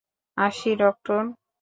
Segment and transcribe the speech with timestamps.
[0.37, 1.21] আসি, ডক্টর।